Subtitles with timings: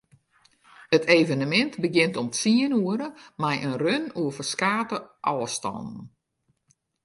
[0.97, 3.07] It evenemint begjint om tsien oere
[3.41, 4.97] mei in run oer ferskate
[5.33, 5.99] ôfstannen.